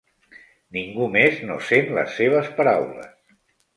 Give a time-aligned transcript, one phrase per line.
[0.77, 3.13] Ningú més no sent les seves paraules.